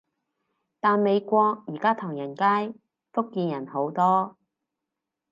[0.79, 2.73] 但美國而家唐人街，
[3.13, 4.35] 福建人好多